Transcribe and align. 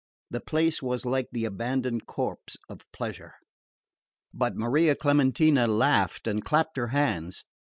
The 0.31 0.41
place 0.41 0.81
was 0.81 1.05
like 1.05 1.27
the 1.31 1.45
abandoned 1.45 2.07
corpse 2.07 2.57
of 2.67 2.91
pleasure. 2.91 3.35
But 4.33 4.55
Maria 4.55 4.95
Clementina 4.95 5.67
laughed 5.67 6.25
and 6.25 6.43
clapped 6.43 6.75
her 6.77 6.87
hands. 6.87 7.43